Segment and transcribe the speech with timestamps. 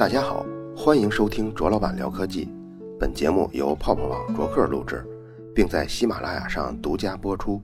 [0.00, 2.48] 大家好，欢迎收听卓老板聊科技。
[2.98, 5.04] 本节目由泡泡网卓克录制，
[5.54, 7.60] 并在喜马拉雅上独家播出。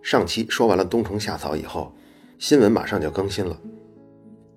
[0.00, 1.92] 上期说完了冬虫夏草以后，
[2.38, 3.60] 新闻马上就更新了。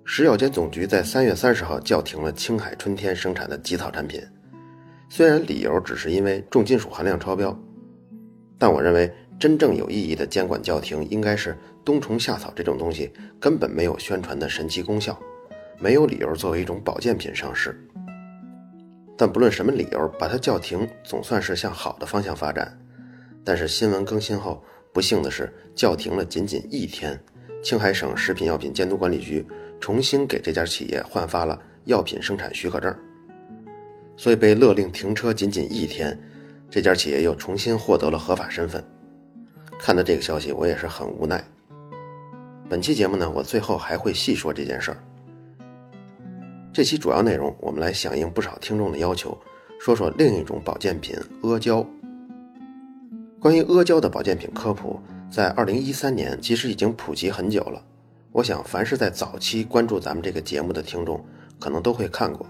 [0.04, 4.22] 食药监总局在三月三十号叫停了青海春天生产的吉草产品，
[5.08, 7.60] 虽然理由只是因为重金属含量超标，
[8.56, 15.18] 但我认为真正有意义的监管叫停应该是冬虫夏草这种东西根本没有宣传的神奇功效，
[15.82, 17.76] 没有理由作为一种保健品上市。
[19.18, 22.78] 但不论什么理由，把它叫停总算是向好的方向发展。
[23.44, 27.18] 但是新闻更新后，不幸的是叫停了仅仅一天，
[27.64, 29.44] 青海省食品药品监督管理局。
[29.80, 32.96] 重新给这家企业换发了药品生产许可证，
[34.16, 36.16] 所以被勒令停车仅仅一天，
[36.70, 38.80] 这家企业又重新获得了合法身份。
[39.80, 41.42] 看到这个消息，我也是很无奈。
[42.68, 45.02] 本期节目呢，我最后还会细说这件事儿。
[46.72, 49.36] 这期主要内容，我们来响应不少听众的要求，
[49.78, 51.86] 说说另一种保健品阿胶。
[53.38, 54.98] 关于阿胶的保健品科普，
[55.30, 57.84] 在二零一三年其实已经普及很久了。
[58.32, 61.22] 我想，凡是在早期关注咱们这个节目的听众，
[61.60, 62.46] 可能都会看过。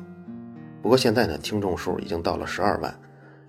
[0.81, 2.97] 不过现在呢，听众数已经到了十二万，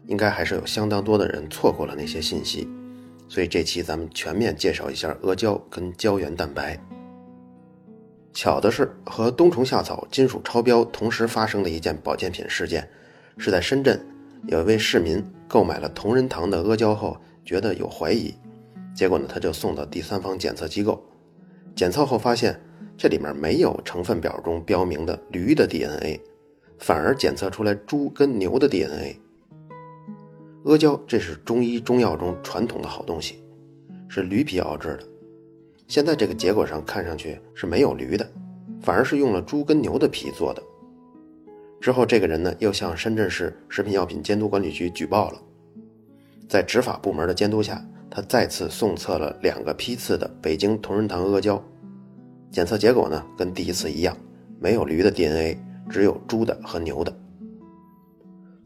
[0.08, 2.68] 应该还是有相当多的人错过了那些信息。
[3.30, 6.80] 所以这期咱们全面介绍一下阿胶跟胶原蛋白。
[8.44, 12.86] 巧的是，和冬虫夏草金属超标同时发生的一件保健品事件，
[13.38, 13.98] 是在深圳，
[14.48, 18.36] 有一位市民购买了同仁堂的阿胶后，觉得有怀疑，
[18.94, 21.02] 结果呢，他就送到第三方检测机构。
[21.74, 22.60] 检测后发现，
[22.98, 26.20] 这里面没有成分表中标明的驴的 DNA，
[26.80, 29.18] 反而检测出来猪跟牛的 DNA。
[30.66, 33.42] 阿胶这是中医中药中传统的好东西，
[34.10, 35.13] 是驴皮熬制的。
[35.94, 38.28] 现在这个结果上看上去是没有驴的，
[38.82, 40.64] 反而是用了猪跟牛的皮做的。
[41.80, 45.40] 之后这个人呢又向深圳市食品药品监督管理局举报了，
[46.50, 47.80] 在执法部门的监督下。
[48.10, 51.64] 他再次送测了两个批次的北京同仁堂阿胶，
[52.52, 54.18] 检测结果呢跟第一次一样，
[54.60, 55.60] 没有驴的 DNA，
[55.92, 57.16] 只有猪的和牛的。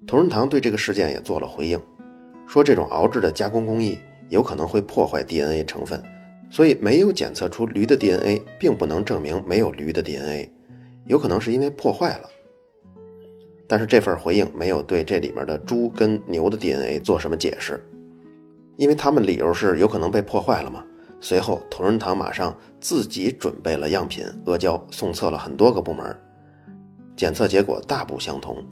[0.08, 1.78] 同仁堂对这个事件也做了回应，
[2.48, 4.00] 说这种熬制的加工工艺
[4.30, 6.02] 有可能会破坏 DNA 成分，
[6.50, 10.50] 所以没有检测出驴的 DNA，并不能证明没有驴的 DNA，
[11.06, 12.30] 有可能是因为破坏了。
[13.68, 17.84] 但是这份回应没有对这里面的猪跟牛的 DNA 做什么解释。
[18.78, 20.84] 因为他们理由是有可能被破坏了嘛。
[21.20, 26.16] 随后，同仁堂马上自己准备了样品阿胶，送测了很多个部门，
[27.16, 28.64] 检测结果大不相同，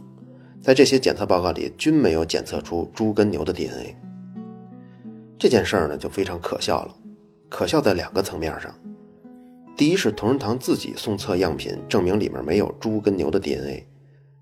[0.62, 3.96] 在这些检测报告里均没有检测出猪跟牛的 DNA。
[5.40, 6.96] 这件事儿呢就非常可笑了，
[7.50, 8.74] 可笑在两个层面上。
[9.78, 13.86] 第一是同仁堂自己送测样品，证明里面没有猪跟牛的 DNA，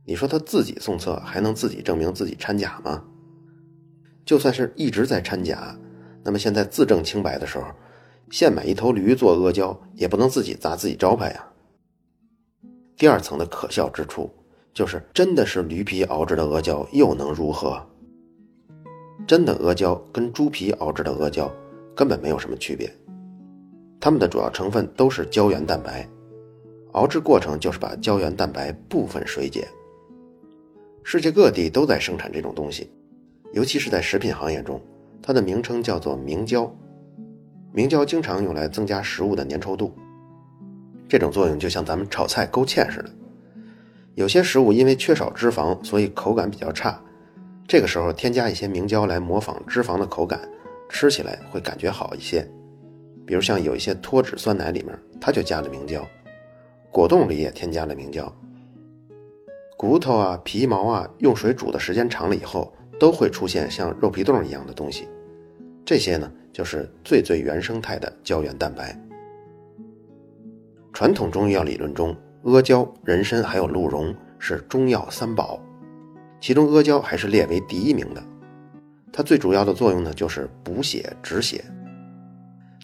[0.06, 3.04] 你说他自己送测还能自己证明自己掺假吗？
[4.26, 5.78] 就算是一直在掺假，
[6.24, 7.66] 那么现在自证清白的时候，
[8.30, 11.48] 现买一头驴做阿胶，也不能自己砸自己招牌呀。
[12.96, 14.32] 第二层的可笑之处，
[14.72, 17.84] 就是真的是驴皮熬制的阿胶，又能如何？
[19.26, 21.52] 真的阿胶跟猪皮熬制的阿胶
[21.96, 22.92] 根本没有什么区别，
[24.00, 26.08] 它们的主要成分都是胶原蛋白，
[26.94, 29.68] 熬制过程就是把胶原蛋白部分水解。
[31.04, 32.90] 世界各地都在生产这种东西。
[33.52, 34.82] 尤其是在食品行业中，
[35.22, 36.76] 它的名称叫做明胶。
[37.72, 39.94] 明胶经常用来增加食物的粘稠度，
[41.08, 43.10] 这种作用就像咱们炒菜勾芡似的。
[44.16, 47.00] 有些食物因为缺少脂肪，所以口感比较差，
[47.68, 50.40] 这个时候添加一些明胶来模仿脂肪的口感，
[50.94, 52.48] 吃起来会感觉好一些。
[53.26, 56.02] 比如像有一些脱脂酸奶里面，它就加了明胶；
[56.92, 58.34] 果冻里也添加了明胶。
[59.76, 62.72] 骨头啊、皮毛啊，用水煮的时间长了以后。
[63.00, 65.10] 都会出现像肉皮冻一样的东西，
[65.84, 68.98] 这些呢就是最最原生态的胶原蛋白。
[70.94, 75.60] 传统中医药理论中，阿胶、人参还有鹿茸是中药三宝，
[76.40, 78.24] 其中阿胶还是列为第一名的。
[79.14, 81.64] 它最主要的作用呢就是补血止血。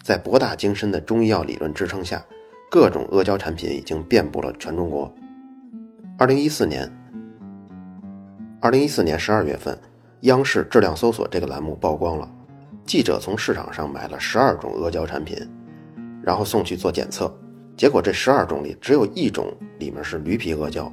[0.02, 2.24] 在博大精深的中医药理论支撑下，
[2.70, 5.12] 各种阿胶产品已经遍布了全中国。
[6.16, 6.90] 二零一四年，
[8.60, 9.76] 二零一四年十二月份。
[10.24, 12.30] 央视质量搜索这个栏目曝光了，
[12.84, 15.34] 记者从市场上买了十二种阿胶产品，
[16.22, 17.34] 然后送去做检测，
[17.74, 20.92] 结果这十二种里只有一种里面是驴皮阿胶，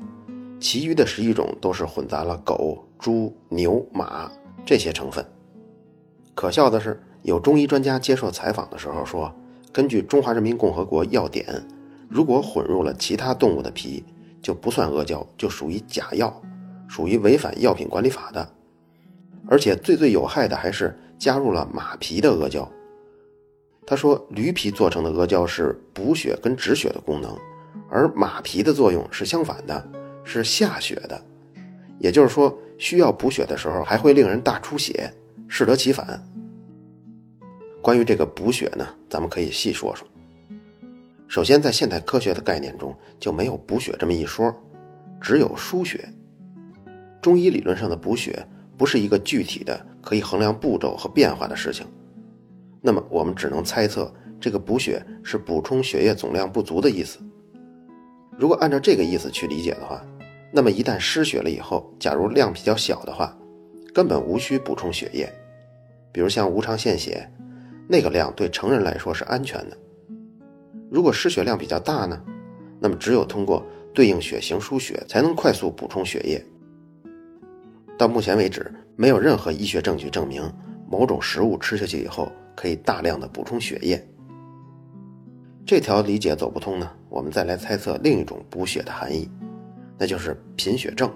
[0.61, 4.31] 其余的十一种都是混杂了狗、猪、牛、马
[4.67, 5.25] 这些成分。
[6.35, 9.33] 可笑的是，有中医专家接受采访的时候说，
[9.71, 11.45] 根据《中华人民共和国药典》，
[12.09, 14.03] 如果混入了其他动物的皮，
[14.41, 16.41] 就不算阿胶，就属于假药，
[16.89, 18.47] 属于违反药品管理法的。
[19.47, 22.69] 而且最最有害的还是加入了马皮的阿胶。
[23.85, 27.33] 他说，驴皮做成的阿胶是补血跟止血的功能，
[27.89, 29.89] 而马皮的作用是相反的，
[30.25, 31.23] 是下血的。
[31.99, 35.11] 也就是说，需要补血的时候还会令人大出血，
[35.47, 36.23] 适得其反。
[37.81, 40.07] 关于这个补血呢，咱们可以细说说。
[41.27, 44.53] 首先，在现代科学的概念中就没有补血这么一说，
[45.19, 46.07] 只有输血。
[47.21, 48.45] 中医理论上的补血
[48.77, 51.85] 不是一个具体的可以衡量步骤和变化的事情，
[52.81, 57.19] 那么我们只能猜测这个补血是补充血液总量不足的意思。
[58.37, 60.01] 如果按照这个意思去理解的话，
[60.51, 63.37] 那么一旦失血了以后，假如量比较小的话，
[63.93, 65.31] 根本无需补充血液，
[66.11, 67.29] 比如像无偿献血，
[67.87, 69.77] 那个量对成人来说是安全的。
[70.89, 72.21] 如果失血量比较大呢，
[72.79, 76.43] 那么只有通过对应血型输血才能快速补充血液。
[77.97, 80.49] 到目前为止，没有任何医学证据证明
[80.89, 84.01] 某种食物吃下去以后可以大量的补充血液。
[85.65, 89.29] 这条理解走不通呢，我们再来猜测另一种补血的含义，
[89.97, 91.11] 那就是贫血症。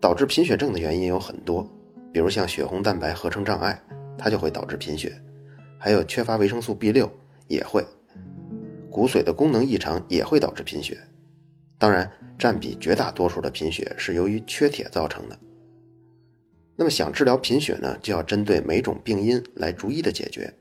[0.00, 1.66] 导致贫血症的原因有很多，
[2.12, 3.82] 比如像血红蛋白合成障碍，
[4.18, 5.10] 它就会导致贫血；
[5.78, 7.10] 还有缺乏维生素 B 六
[7.48, 7.82] 也会。
[8.90, 10.98] 骨髓的功能异常也会导致贫血，
[11.78, 12.08] 当然，
[12.38, 15.38] 占比绝大多数的贫血是由于缺铁造成的。
[16.76, 20.52] 那么，想治疗贫血呢，就要针对每种病因来逐一的解决。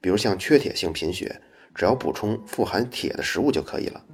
[0.00, 1.40] 比如像缺铁性贫血，
[1.74, 4.04] 只要补充富含铁的食物就可以了，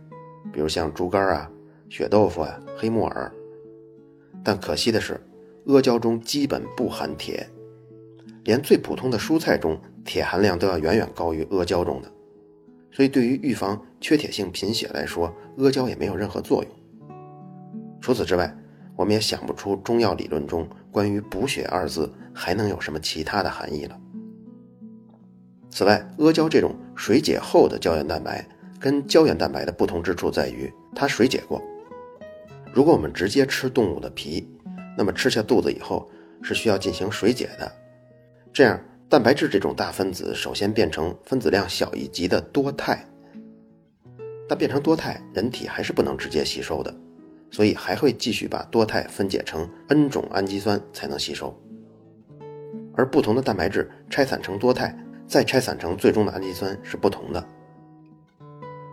[0.53, 1.51] 比如像猪肝啊、
[1.91, 3.31] 血豆腐啊、黑木耳。
[4.43, 5.21] 但可惜的是，
[5.67, 7.47] 阿胶中基本不含铁，
[8.45, 12.11] 连最普通的蔬菜中铁含量都要远远高于阿胶中的。
[12.93, 16.73] 所以，对于预防缺铁性贫血来说，阿胶也没有任何作用。
[18.01, 18.57] 除此之外，
[18.97, 24.01] 我们也想不出中药理论中关于“补血”二字还能有什么其他的含义了。
[25.71, 28.45] 此外，阿胶这种水解后的胶原蛋白
[28.81, 31.63] 跟胶原蛋白的不同之处在于，它水解过。
[32.73, 34.49] 如果我们直接吃动物的皮，
[34.97, 36.09] 那么吃下肚子以后
[36.43, 37.71] 是需要进行水解的，
[38.53, 38.81] 这样。
[39.09, 43.05] 蛋白质这种大分子首先变成分子量小一级的多肽，
[44.49, 46.95] 但变成多肽，人体还是不能直接吸收的，
[47.51, 51.53] 所以还会继续把多肽分解成 N 种氨基酸才能吸收。
[52.95, 54.97] 而不同的蛋白质拆散成多肽，
[55.27, 57.45] 再拆散成最终的氨基酸是不同的。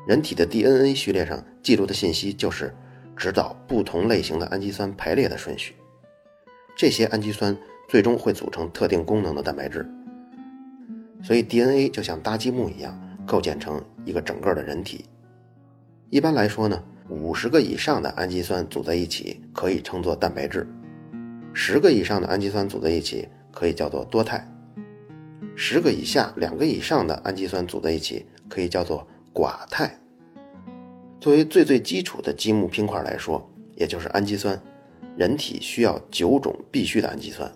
[0.07, 2.75] 人体的 DNA 序列上记录的信息就是
[3.17, 5.75] 指导不同类型的氨基酸排列的顺序，
[6.77, 7.57] 这些氨基酸
[7.89, 9.85] 最终会组成特定功能的蛋白质。
[11.23, 15.03] 所以 DNA 就像搭积木一样，构建成一个整个的人体。
[16.11, 20.67] 一般来说呢，五十个以上的氨基酸组在一起可以称作蛋白质，
[21.53, 24.47] 十个以上的氨基酸组在一起可以叫做多肽，
[25.55, 29.91] 十个以下、两个以上的氨基酸组在一起可以叫做寡肽。
[31.27, 33.45] 作为最最基础的积木拼块来说，
[33.75, 34.57] 也就是氨基酸，
[35.17, 37.51] 人体需要九种必须的氨基酸，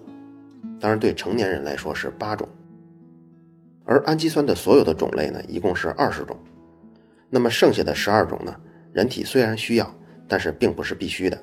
[0.78, 2.46] 当然对成年人来说是八种。
[3.86, 6.38] 而氨基酸的所有的种类呢，一共是二十种。
[7.30, 8.54] 那么剩下的十二种呢，
[8.92, 9.96] 人体虽然需要，
[10.28, 11.42] 但是并不是必须的，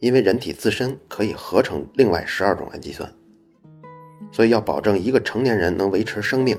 [0.00, 3.10] 因为人体自身可以合成另外十二种氨基酸。
[4.30, 6.58] 所以要保证一个成年人能维持生命，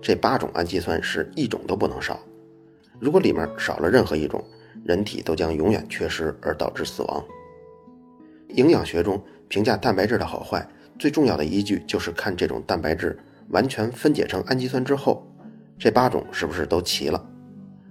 [0.00, 2.18] 这八种氨基酸是一种都不能少。
[2.98, 4.42] 如果里面少了任何一种，
[4.84, 7.24] 人体都将永远缺失而导致死亡。
[8.50, 10.66] 营养学中评价蛋白质的好坏，
[10.98, 13.18] 最重要的依据就是看这种蛋白质。
[13.50, 15.24] 完全分解成氨基酸之后，
[15.78, 17.24] 这八种是不是都齐了？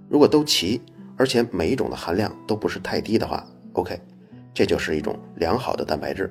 [0.06, 0.82] 如果都齐，
[1.16, 3.98] 而且每一种的含量都不是太低的话，OK，
[4.52, 6.30] 这就是一种良好的蛋白质。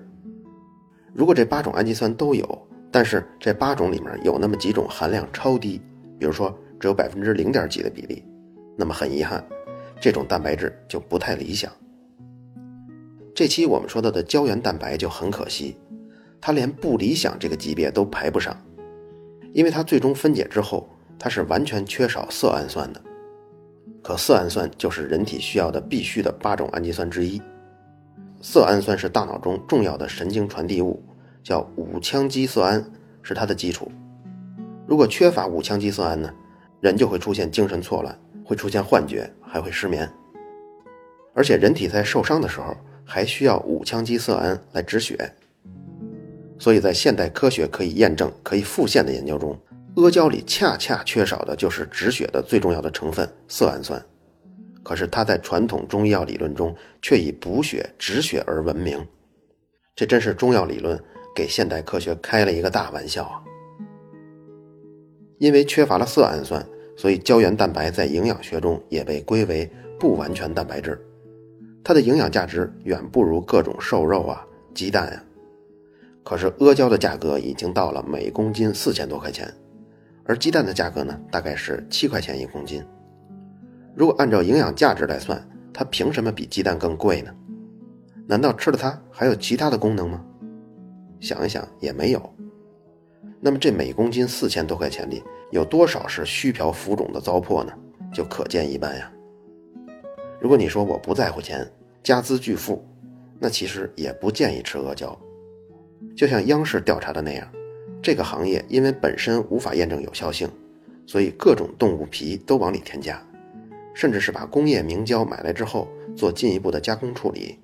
[1.12, 5.82] 如果这八种氨基酸都有，但是这八种里面有那么几种含量超低，
[6.20, 8.24] 比如说只有百分之零点几的比例，
[8.76, 9.44] 那么很遗憾，
[10.00, 11.72] 这种蛋白质就不太理想。
[13.34, 15.78] 这期我们说到的胶原蛋白就很可惜，
[16.40, 18.56] 它连不理想这个级别都排不上。
[19.54, 23.02] 因为它最终分解之后，它是完全缺少色氨酸的。
[24.04, 27.42] 可色氨酸就是人体需要的必须的八种氨基酸之一。
[28.42, 31.02] 色氨酸是大脑中重要的神经传递物，
[31.42, 32.86] 叫五羟基色胺，
[33.24, 33.92] 是它的基础。
[34.86, 36.32] 如果缺乏五羟基色胺呢，
[36.80, 38.16] 人就会出现精神错乱，
[38.46, 40.10] 会出现幻觉，还会失眠。
[41.34, 45.30] 而且人体在受伤的时候，还需要五羟基色胺来止血。
[46.58, 49.60] 所以在现代科学可以验证、可以复现的研究中，
[49.96, 54.02] 阿胶里恰恰缺少的就是止血的最重要的成分色氨酸。
[54.84, 59.06] 可是它在传统中医药理论中却以补血止血而闻名。
[59.96, 60.98] 这真是中药理论
[61.36, 63.42] 给现代科学开了一个大玩笑啊！
[65.40, 71.00] 因为缺乏了色氨酸，所以胶原蛋白在营养学中也被归为不完全蛋白质。
[71.84, 75.24] 它的营养价值远不如各种瘦肉啊、鸡蛋啊。
[76.24, 79.54] 可是阿胶的价格已经到了每公斤四千多块钱，
[80.24, 82.84] 而鸡蛋的价格呢，大概是七块钱一公斤。
[83.94, 87.32] 如果按照营养价值来算，它凭什么比鸡蛋更贵呢？
[88.28, 90.26] 难道吃了它还有其他的功能吗？
[91.20, 92.34] 想一想也没有。
[93.40, 97.74] 那么这每公斤四千多块钱里，有多少是虚瓢浮肿的糟粕呢？
[98.14, 99.12] 就可见一斑呀。
[100.40, 101.70] 如果你说我不在乎钱，
[102.04, 102.86] 家资巨富，
[103.40, 105.18] 那其实也不建议吃阿胶。
[106.16, 107.48] 就像央视调查的那样，
[108.02, 110.50] 这个行业因为本身无法验证有效性，
[111.06, 113.22] 所以各种动物皮都往里添加，
[113.94, 117.60] 甚至是把工业明胶买来之后做进一步的加工处理。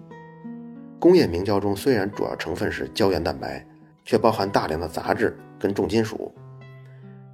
[1.00, 3.66] 工业明胶中虽然主要成分是胶原蛋白，
[4.04, 6.34] 却包含大量的杂质跟重金属，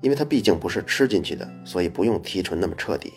[0.01, 3.13] 因为它毕竟不是吃进去的，所以不用提纯那么彻底。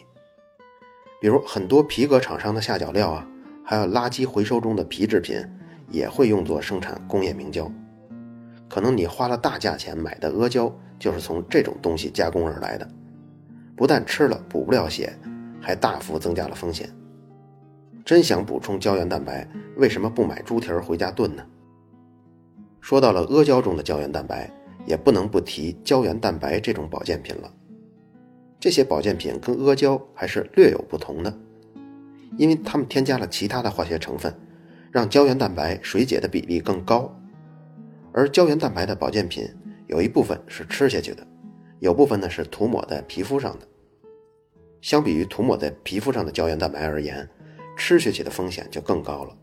[1.21, 3.29] 比如很多皮革厂商的下脚料啊，
[3.65, 5.37] 还有垃圾回收中的皮制品，
[5.91, 7.71] 也会用作生产工业明胶。
[8.69, 12.89] 可能你花了大价钱买的阿胶，就是从这种东西加工而来的，
[13.77, 15.13] 不但吃了补不了血，
[15.61, 16.89] 还大幅增加了风险。
[18.05, 19.47] 真想补充胶原蛋白，
[19.77, 21.45] 为什么不买猪蹄儿回家炖呢？
[22.81, 24.51] 说到了阿胶中的胶原蛋白，
[24.87, 27.53] 也不能不提胶原蛋白这种保健品了。
[28.59, 31.39] 这些保健品跟阿胶还是略有不同的，
[32.37, 34.35] 因为它们添加了其他的化学成分，
[34.91, 37.15] 让胶原蛋白水解的比例更高。
[38.13, 39.49] 而胶原蛋白的保健品
[39.87, 41.27] 有一部分是吃下去的，
[41.79, 43.67] 有部分呢是涂抹在皮肤上的。
[44.83, 47.29] 相比于涂抹在皮肤上的胶原蛋白而言，
[47.77, 49.37] 吃下去的风险就更高了。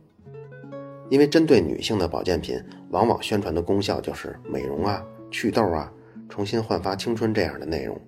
[1.10, 5.92] 因为针对女性的保健品，往往宣传的功效就是美容啊、祛痘啊、
[6.30, 8.00] 重新焕发青春这样的内容。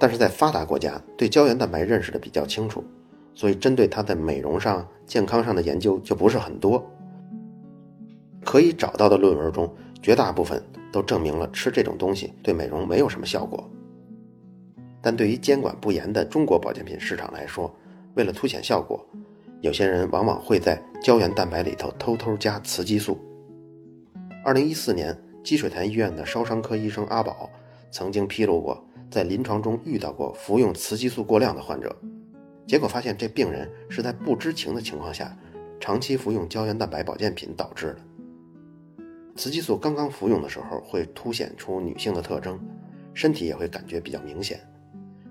[0.00, 2.82] 但是在发达国家，对胶原蛋白认识的比较清楚，
[3.34, 6.84] 所以针对它的美容上、健康上的研究就不是很多。
[8.44, 9.72] 可以找到的论文中，
[10.02, 13.70] 绝大部分都证明了吃这种东西对美容没有什么效果。
[15.00, 17.72] 但对于监管不严的中国保健品市场来说，
[18.14, 19.04] 为了凸显效果，
[19.60, 23.16] 有些人往往会在胶原蛋白里头偷偷加雌激素。
[24.44, 27.50] 二零一四年，积水潭医院的烧伤科医生阿宝
[27.90, 31.94] 曾经披露过，在临床中遇到过服用雌激素过量的患者，
[32.66, 35.36] 结果发现这病人是在不知情的情况下，
[35.80, 37.98] 长期服用胶原蛋白保健品导致的。
[39.34, 42.58] 雌激素刚刚服用的时候会凸显出女性的特征，
[43.12, 44.60] 身体也会感觉比较明显，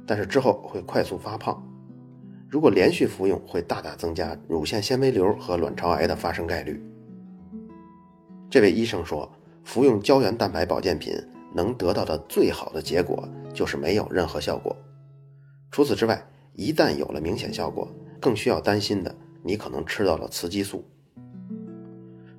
[0.05, 1.63] 但是之后会快速发胖。
[2.49, 6.83] 如果连续服用，会大大增加乳腺纤维瘤和卵巢癌的发生概率。
[8.49, 9.31] 这位医生说，
[9.71, 11.13] 服用胶原蛋白保健品
[11.53, 14.75] 能得到的最好的结果就是没有任何效果。
[15.71, 20.83] 除此之外，一旦有了明显效果，更需要担心的，你可能吃到了雌激素。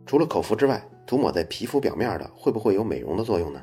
[0.04, 3.62] 除了口服之外，涂抹在皮肤表面的会不会有美容的作用呢？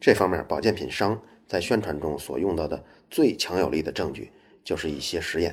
[0.00, 4.30] 这方面保健品商在宣传中所用到的最强有力的证据
[4.62, 5.52] 就是一些实验，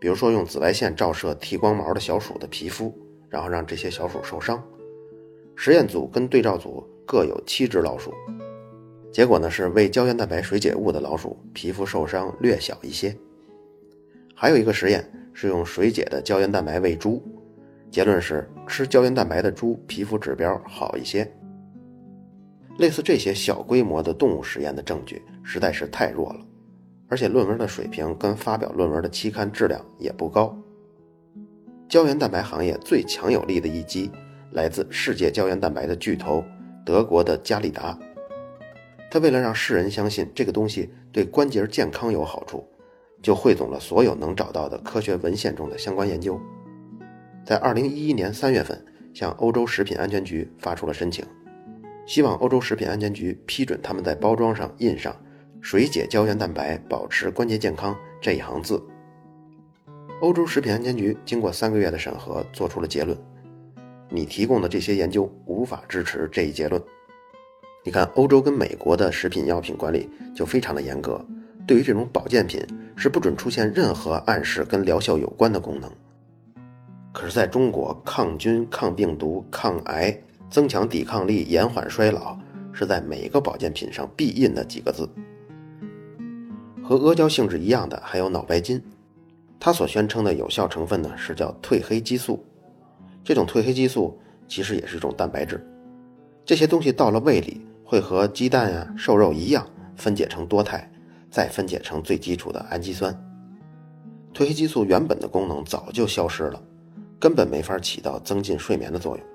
[0.00, 2.92] 比如说用紫外线照射剃光毛的小鼠的皮肤，
[3.30, 4.60] 然后让这些小鼠受伤。
[5.56, 8.12] 实验组跟对照组各有七只老鼠，
[9.12, 13.16] 结果呢是喂胶原蛋白水解物的老鼠皮肤受伤略小一些。
[14.34, 17.22] 还有一个实验是用水解的胶原蛋白喂猪。
[17.90, 21.30] 结论是，吃胶原蛋白的猪皮肤指标好一些。
[22.78, 26.40] 类似这些小规模的动物实验的证据实在是太弱了，
[27.06, 30.58] 而且论文的水平跟发表论文的期刊质量也不高。
[31.88, 34.10] 胶原蛋白行业最强有力的一击
[34.54, 36.42] 来自世界胶原蛋白的巨头
[36.86, 37.98] 德国的嘉利达，
[39.10, 42.64] 他为了让世人相信这个东西对关节健康有好处，
[43.20, 46.40] 就汇总了所有能找到的科学文献中的相关研究。
[47.44, 48.80] 在二零一一年三月份，
[49.12, 51.24] 向欧洲食品安全局发出了申请，
[52.06, 55.14] 希望欧洲食品安全局批准他们在包装上印上
[55.60, 58.80] “水解胶原蛋白，保持关节健康”这一行字。
[60.20, 63.18] 欧洲食品安全局经过三个月的审核，做出了结论：
[64.08, 66.80] 你提供的这些研究无法支持这一结论。
[67.84, 71.22] 你看，欧洲跟美国的食品药品管理就非常的严格，
[71.66, 72.64] 对于这种保健品
[72.96, 75.90] 是不准出现任何暗示跟疗效有关的功能。
[77.12, 80.18] 可是，在中国，抗菌、抗病毒、抗癌、
[80.50, 82.38] 增强抵抗力、延缓衰老，
[82.72, 85.08] 是在每个保健品上必印的几个字。
[86.82, 88.82] 和阿胶性质一样的还有脑白金，
[89.60, 92.44] 它所宣称的有效成分呢是叫褪黑激素，
[93.24, 94.16] 这种褪黑激素
[94.46, 95.66] 其实也是一种蛋白质。
[96.44, 99.66] 这些东西到了胃里会和鸡蛋呀、瘦肉一样
[99.96, 100.88] 分解成多肽，
[101.30, 103.12] 再分解成最基础的氨基酸。
[104.34, 106.62] 褪黑激素原本的功能早就消失了，
[107.18, 109.26] 根本没法起到增进睡眠的作用。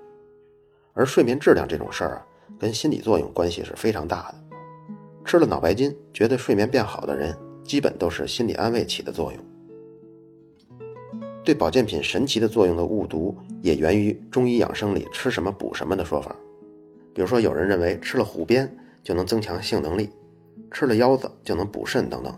[0.93, 2.25] 而睡眠质量这种事儿啊，
[2.60, 4.36] 跟心理作用关系是非常大的。
[5.25, 9.49] 吃了脑白金觉得睡眠变好的人，基本都是心理安慰起的作用。
[11.50, 16.36] 对保健品神奇的作用的误读，也源于中医养生里“吃什么补什么”的说法。
[17.12, 20.12] 比如说，有人认为吃了虎鞭就能增强性能力，
[20.70, 22.32] 吃了腰子就能补肾等等。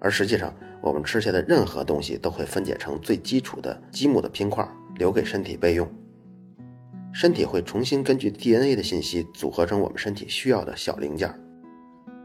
[0.00, 0.52] 而实际上，
[0.82, 5.88] 我们吃下的任何东西都会分解成最基础的积木的拼块，留给身体备用。
[7.12, 11.32] 身体会重新根据 DNA 的信息组合成我们身体需要的小零件。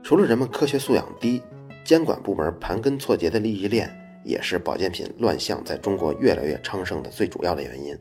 [0.02, 1.44] 除了人们科学素养低，
[1.84, 3.88] 监管部门盘根错节的利益链，
[4.26, 7.98] 也是保健品乱象在中国越来越昌盛的最主要的原因。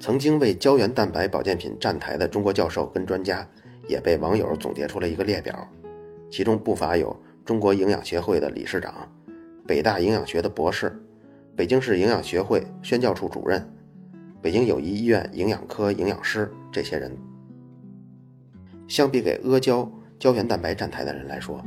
[0.00, 3.48] 曾经为胶原蛋白保健品站台的中国教授跟专家，
[3.88, 5.66] 也被网友总结出了一个列表，
[6.30, 9.08] 其中不乏有中国营养协会的理事长。
[9.66, 11.00] 北大营养学的博士，
[11.54, 13.68] 北京市营养学会宣教处主任，
[14.40, 17.16] 北京友谊医院营养科营养师，这些人，
[18.86, 21.60] 相比给阿胶胶原蛋白站台的人来说，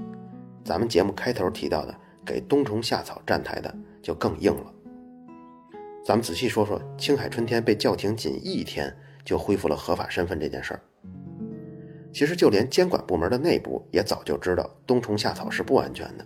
[0.63, 1.95] 咱们节目开头提到的
[2.25, 4.73] 给冬虫夏草站台的就更硬了。
[6.03, 10.81] 咱们仔细说说青海春天被叫停仅一天就恢复了合法身份这件事儿。
[12.13, 16.25] 其实就连监管部门的内部也早就知道冬虫夏草是不安全的。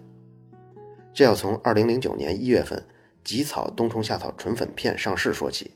[1.13, 2.83] 这要从二零零九年一月份
[3.23, 5.71] 吉草冬虫夏草纯粉片上市说起。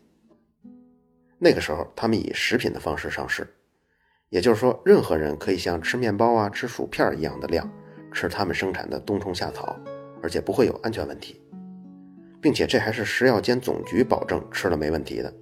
[1.38, 3.48] 那个时候，他们以食品的方式上市，
[4.30, 7.70] 也就是说，任何人可以像吃面包啊、吃薯片一样的量
[8.12, 9.80] 吃他们生产的冬虫夏草，
[10.22, 11.42] 而且不会有安全问题，
[12.42, 15.34] 并且这还是食药监总局保证吃了没问题的。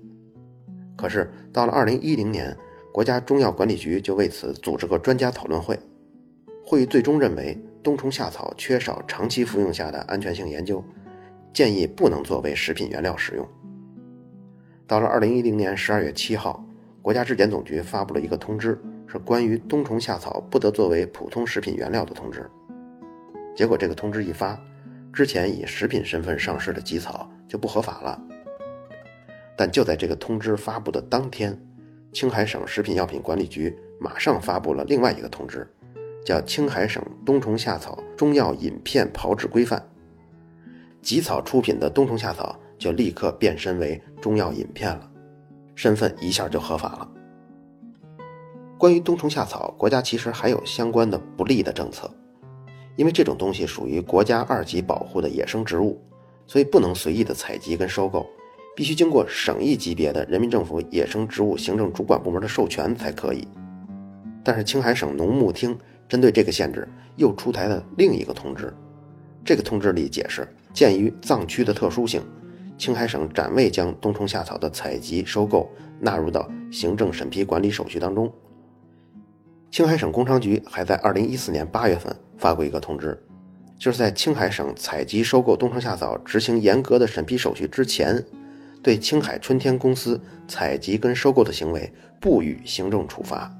[0.96, 2.56] 可是到了二零一零年，
[2.92, 5.80] 国家中药管理局就为此组织个专家讨论会，
[6.66, 7.58] 会议最终认为。
[7.84, 10.84] 冬虫夏草缺少长期服用下的安全性研究，
[11.54, 13.48] 建议不能作为食品原料使用。
[14.86, 16.62] 到了二零一零年十二月七号，
[17.02, 22.50] 国家质检总局发布了一个通知，是关于冬虫夏草不得作为普通食品原料的通知。
[23.58, 24.56] 结果这个通知一发，
[25.12, 28.22] 之前以食品身份上市的吉草就不合法了。
[29.58, 31.60] 但就在这个通知发布的当天，
[32.13, 35.67] 青海省食品药品管理局马上发布了另外一个通知。
[36.24, 39.80] 叫《青海省冬虫夏草中药饮片炮制规范》，
[41.02, 45.10] 吉草出品的冬虫夏草就立刻变身为中药饮片了，
[45.74, 47.10] 身份一下就合法了。
[48.78, 52.13] 关于冬虫夏草，国家其实还有相关的不利的政策，
[52.98, 55.98] 因为这种东西属于国家二级保护的野生植物，
[56.46, 58.28] 所以不能随意的采集跟收购，
[58.76, 63.48] 必须经过省一级别的人民政府野生植物行政主管部门的授权才可以。
[64.44, 65.78] 但是青海省农牧厅。
[66.10, 68.74] 针对这个限制，又出台了另一个通知。
[69.44, 72.22] 这个通知里解释，鉴于藏区的特殊性，
[72.78, 78.32] 青海省暂未将冬虫夏草的采集、收购纳入到行政审批管理手续当中。
[79.69, 83.21] 青海省工商局还在2014年8月份发过一个通知，
[83.77, 88.23] 就是在青海省采集、收购冬虫夏草执行严格的审批手续之前，
[88.82, 93.53] 对青海春天公司采集跟收购的行为不予行政处罚。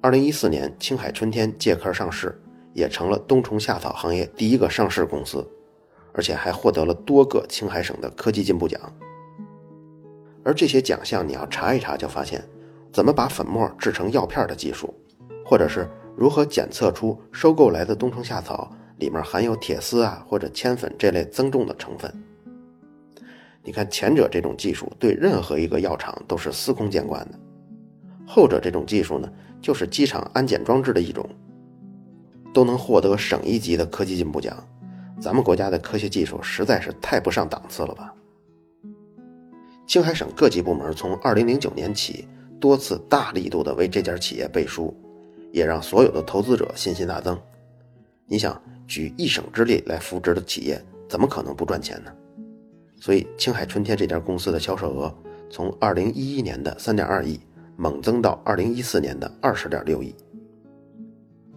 [0.00, 2.40] 二零一四年，青海春天借壳上市，
[2.72, 5.48] 也成了冬虫夏草行业第一个上市公司，
[6.12, 8.80] 而且还获得了多个青海省的科技进步奖。
[10.44, 12.44] 而这些奖项，你要查一查，就发现
[12.92, 14.94] 怎么把粉末制成药片的技术，
[15.44, 22.12] 或者是如何检测出收购来的冬虫夏草里面含有铁丝啊或者铅粉这类增重的成分。
[23.64, 27.38] 你看，前者这种技术对任何一个药厂都是司空见惯的，
[28.26, 29.32] 后者这种技术呢？
[29.62, 31.24] 就是机场安检装置的一种，
[32.52, 34.56] 都能获得省一级的科技进步奖，
[35.20, 38.12] 咱们国家的科学技术实在是太不上档次了吧？
[39.86, 42.26] 青海省各级部门从2009年起
[42.62, 44.96] 多次大力度的为这家企业背书，
[45.50, 47.36] 也让所有的投资者信心大增。
[48.26, 52.12] 你想举一省之力来扶植的企业，怎么可能不赚钱呢？
[53.00, 55.12] 所以青海春天这家公司的销售额
[55.50, 57.40] 从2011年的3.2亿。
[57.74, 60.14] 猛增到二零一四年的二十点六亿。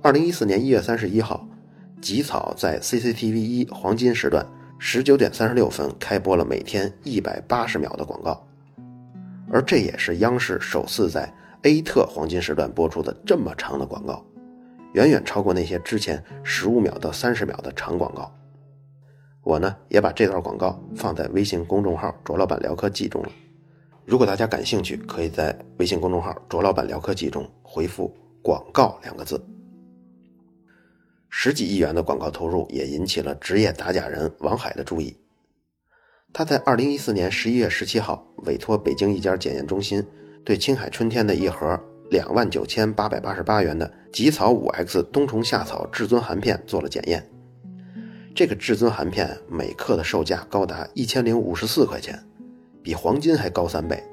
[0.02, 1.46] 二零一四年一月三十一号，
[2.02, 4.44] 吉草在 CCTV 一黄金时段
[4.80, 8.48] 十九点三十六分开播了每天一百八十秒的广告，
[9.51, 11.31] 而这也是央视首次在
[11.63, 14.25] A 特黄金时段播出的这么长的广告，
[14.93, 18.31] 远远超过那些之前十五秒到三十秒的长广告。
[19.43, 23.29] 我呢也把这段广告放在微信公众号“卓老板聊科技”中了。
[24.03, 29.43] 如果大家感兴趣，可以在微信公众号“卓老板聊科技”中回复“广告”两个字。
[31.29, 35.15] 十几亿元的广告投入也引起了职业打假人王海的注意。
[36.38, 40.06] 他在二零一四年十一月十七号委托北京一家检验中心，
[40.43, 47.26] 对青海春天的一盒两万九千八百八十八元的吉草五 X 冬虫夏草至尊含片做了检验。
[48.36, 52.21] 这个至尊含片每克的售价高达一千零五十四块钱。
[52.84, 54.04] 比黄金还高三倍，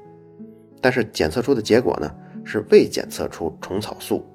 [0.79, 2.09] 但是检测出的结果呢
[2.45, 4.25] 是未检测出虫草素。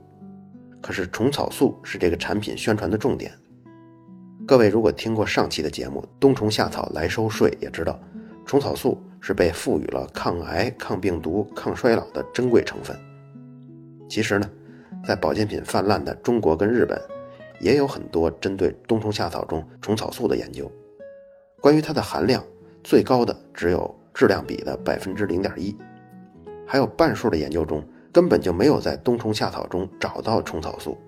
[0.82, 3.32] 可是虫草素是这个产品宣传的重点。
[4.48, 8.00] 各位如果听过上期的节目《冬虫夏草来收税》，也知道
[8.46, 12.96] 虫草素是被赋予了抗癌、抗病毒、抗衰老的珍贵成分。
[14.08, 14.50] 其实呢，
[15.06, 16.98] 在保健品泛滥的中国跟日本，
[17.60, 20.72] 也有很多针对冬虫夏草中虫草素的研究。
[21.60, 22.42] 关于它的含量，
[22.82, 23.94] 最高的只有。
[24.14, 25.76] 质量比的百分之零点一，
[26.66, 27.80] 还有半数的研究中
[28.12, 30.98] 根本就没有在冬虫夏草中找到虫草素。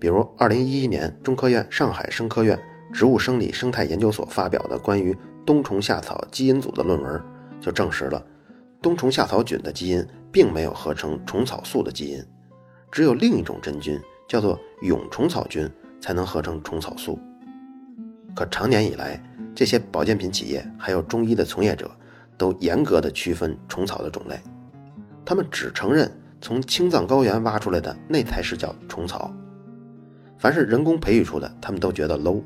[0.00, 2.58] 比如，二零一一年中科院上海生科院
[2.92, 7.20] 植物生理生态研究所发表的关于冬虫夏草基因组的论文，
[7.60, 8.24] 就证实了
[8.80, 12.24] 冬虫夏草菌的基因并没有合成虫草素的基因，
[12.92, 15.68] 只有另一种真菌叫做蛹虫草菌
[16.00, 17.18] 才能合成虫草素。
[18.36, 19.20] 可长年以来，
[19.54, 21.90] 这些保健品企业还有中医的从业者，
[22.36, 24.38] 都严格的区分虫草的种类，
[25.24, 26.08] 他们只承认
[26.40, 29.34] 从青藏高原挖出来的那才是叫虫草，
[30.38, 32.42] 凡是人工培育出的，他们都觉得 low。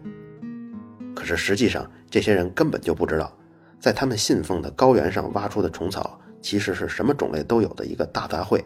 [1.14, 3.32] 可是实际上，这些人根本就不知道，
[3.78, 8.62] 在他们信奉的高原上挖出的虫草，其实是什么种类都有的一个大杂烩。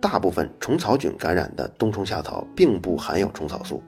[0.00, 3.82] 大部分虫草菌感染的冬虫夏草并不含有虫草素，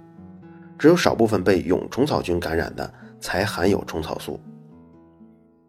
[0.76, 2.92] 只有少部分被蛹虫草菌感染的。
[3.22, 4.40] 才含有虫草素，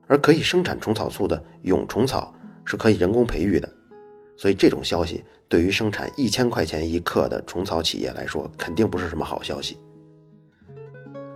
[0.07, 3.69] 而可以生产虫草素的蛹虫草是可以人工培育的，
[4.41, 9.77] 所以这种消息对于生产一千块钱一克的虫草企业来说，肯定不是什么好消息。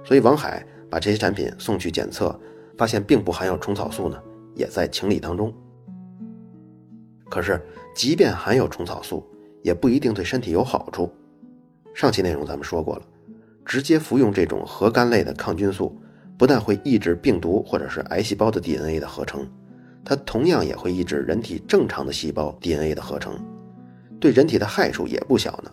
[0.04, 2.36] 所以王海把这些产品送去检测，
[2.76, 4.20] 发现并不含有虫草素呢，
[4.56, 5.54] 也在情理当中。
[7.30, 7.62] 可是，
[7.96, 9.24] 即便含有虫草素，
[9.62, 11.14] 也不一定对身体有好处。
[11.94, 13.04] 上期内容咱们说过了，
[13.64, 15.96] 直接服用这种核苷类的抗菌素。
[16.40, 19.48] 不但会抑制病毒或者是癌细胞的 DNA 的合成，
[20.06, 23.36] 它同样也会抑制人体正常的细胞 DNA 的合成，
[24.20, 25.72] 对人体的害处也不小呢。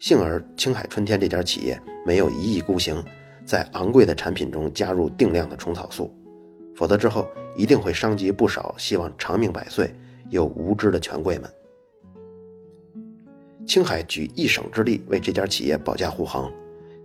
[0.00, 3.02] 幸而青海春天这家企业没有一意孤行，
[3.44, 6.12] 在昂贵的产品中加入定量的虫草素，
[6.74, 9.94] 否则之后一定会伤及不少希望长命百岁
[10.30, 11.48] 又无知的权贵们。
[13.66, 16.52] 青海举一省之力为这家企业保驾护航，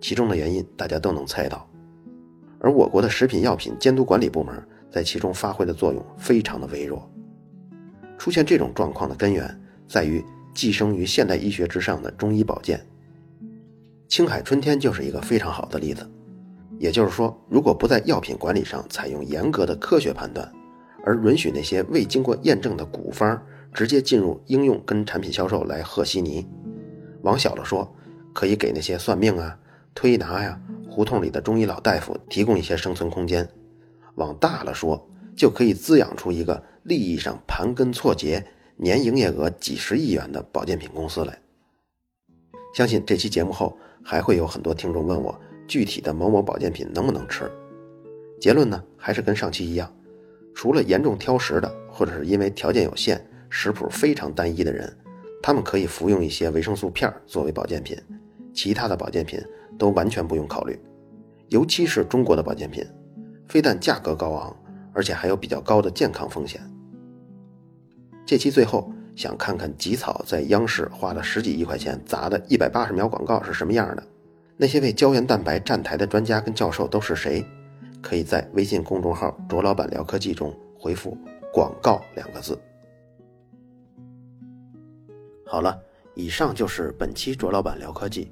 [0.02, 1.68] 其中的原因大家都能猜到。
[2.60, 7.10] 而我国的食品药品监督管理部门在其中发挥的作用非常的微弱。
[8.18, 10.24] 出现这种状况的根源在于
[10.54, 12.86] 寄生于现代医学之上的中医保健。
[14.08, 16.08] 青海春天就是一个非常好的例子。
[16.78, 20.52] 也就是说，如果不在药品管理上采用严格的科学判断，
[21.06, 23.40] 而允许那些未经过验证的古方
[23.72, 26.44] 直接进入应用跟产品销售来和稀泥，
[27.22, 27.88] 往小了说，
[28.34, 29.56] 可以给那些算命啊、
[29.94, 30.60] 推拿呀。
[30.90, 33.48] 胡同里的中医老大夫提供一些生存空间，
[34.22, 35.06] 往大了说，
[35.36, 38.46] 就可以滋养出一个利益上盘根错节、
[38.78, 41.38] 年营业额几十亿元的保健品公司来。
[42.74, 47.52] 相信这期节目后还会有很多听众问我，具体的某某保健品能不能吃？
[48.40, 49.92] 结论呢，还是跟上期一样，
[50.56, 54.92] 除了严重挑食的，或者是因为条件有限、食谱非常单一的人，
[55.42, 57.98] 他们可以服用一些维生素片作为保健品，
[58.54, 59.42] 其他的保健品。
[59.80, 60.78] 都完全不用考虑，
[61.48, 62.86] 尤其是中国的保健品，
[63.52, 64.56] 非但价格高昂，
[64.94, 66.62] 而且还有比较高的健康风险。
[68.26, 74.02] 这期最后想看看吉草在央视花了十几亿块钱砸的一百八十秒广告是什么样的？
[74.56, 77.46] 那些为胶原蛋白站台的专家跟教授都是谁？
[78.02, 81.18] 可以在微信公众号“卓老板聊科技”中回复
[81.54, 82.58] “广告”两个字。
[85.46, 85.78] 好了，
[86.16, 88.32] 以上就是本期卓老板聊科技。